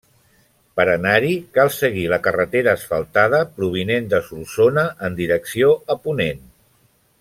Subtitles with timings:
[0.79, 6.47] Per anar-hi cal seguir la carretera asfaltada provinent de Solsona en direcció a ponent.